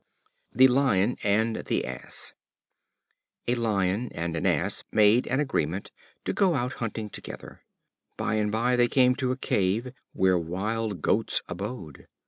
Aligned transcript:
The 0.51 0.67
Lion 0.67 1.15
and 1.21 1.57
the 1.67 1.85
Ass. 1.85 2.33
A 3.47 3.53
Lion 3.53 4.09
and 4.15 4.35
an 4.35 4.47
Ass 4.47 4.83
made 4.91 5.27
an 5.27 5.39
agreement 5.39 5.91
to 6.25 6.33
go 6.33 6.55
out 6.55 6.73
hunting 6.81 7.07
together. 7.11 7.61
By 8.17 8.33
and 8.33 8.51
by 8.51 8.75
they 8.75 8.87
came 8.87 9.13
to 9.17 9.31
a 9.31 9.37
cave, 9.37 9.93
where 10.13 10.39
wild 10.39 11.03
goats 11.03 11.43
abode. 11.47 12.07